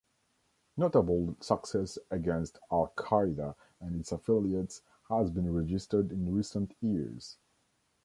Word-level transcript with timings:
Notable 0.77 1.35
success 1.41 1.99
against 2.09 2.57
Al-Qaida 2.71 3.53
and 3.79 3.95
its 3.95 4.11
affiliates 4.11 4.81
has 5.09 5.29
been 5.29 5.53
registered 5.53 6.11
in 6.11 6.33
recent 6.33 6.73
years. 6.81 7.37